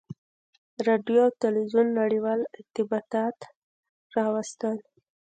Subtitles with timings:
[0.87, 3.37] •راډیو او تلویزیون نړیوال ارتباطات
[4.15, 4.77] راوستل.